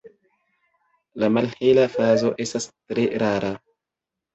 [1.25, 3.59] La malhela fazo estas tre rara.